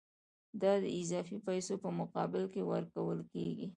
[0.61, 3.67] دا د اضافي پیسو په مقابل کې ورکول کېږي